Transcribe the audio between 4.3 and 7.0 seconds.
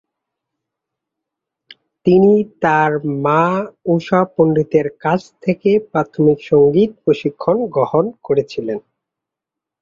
পণ্ডিতের কাছ থেকে প্রাথমিক সংগীত